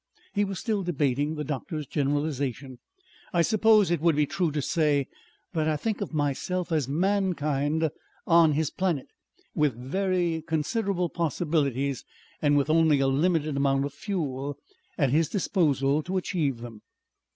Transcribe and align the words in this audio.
He 0.33 0.43
was 0.43 0.57
still 0.57 0.81
debating 0.81 1.35
the 1.35 1.43
doctor's 1.43 1.85
generalization. 1.85 2.79
"I 3.33 3.43
suppose 3.43 3.91
it 3.91 4.01
would 4.01 4.15
be 4.15 4.25
true 4.25 4.49
to 4.51 4.59
say 4.59 5.07
that 5.53 5.67
I 5.67 5.77
think 5.77 6.01
of 6.01 6.11
myself 6.11 6.71
as 6.71 6.87
mankind 6.87 7.87
on 8.25 8.53
his 8.53 8.71
planet, 8.71 9.09
with 9.53 9.75
very 9.75 10.41
considerable 10.41 11.09
possibilities 11.09 12.03
and 12.41 12.57
with 12.57 12.67
only 12.67 12.99
a 12.99 13.05
limited 13.05 13.55
amount 13.55 13.85
of 13.85 13.93
fuel 13.93 14.57
at 14.97 15.11
his 15.11 15.29
disposal 15.29 16.01
to 16.01 16.17
achieve 16.17 16.61
them. 16.61 16.81